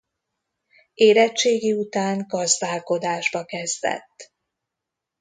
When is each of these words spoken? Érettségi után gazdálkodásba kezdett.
Érettségi 0.93 1.73
után 1.73 2.25
gazdálkodásba 2.27 3.45
kezdett. 3.45 4.31